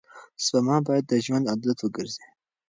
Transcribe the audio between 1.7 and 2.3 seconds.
وګرځي.